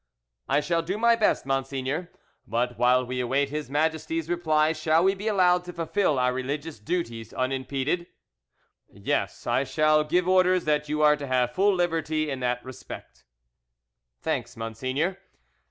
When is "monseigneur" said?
1.45-2.09, 14.57-15.19